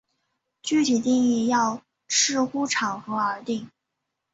[0.63, 3.69] 具体定义要视乎场合而定。